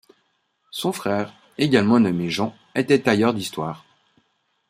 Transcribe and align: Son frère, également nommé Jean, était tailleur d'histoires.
Son 0.71 0.93
frère, 0.93 1.31
également 1.59 1.99
nommé 1.99 2.31
Jean, 2.31 2.55
était 2.73 3.03
tailleur 3.03 3.35
d'histoires. 3.35 3.85